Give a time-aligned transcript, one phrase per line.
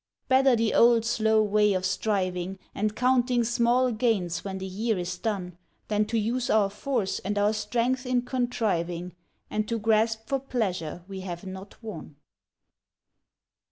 [0.27, 5.15] Better the old slow way of striving, And counting small gains when the year is
[5.19, 9.13] done, Than to use our force and our strength in contriving,
[9.51, 12.15] And to grasp for pleasure we have not won.